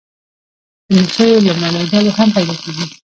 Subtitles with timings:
[0.87, 2.85] د مچیو لومړنۍ ډلې هم پیدا کیږي